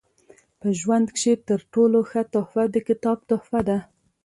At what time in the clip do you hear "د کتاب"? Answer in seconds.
2.73-3.17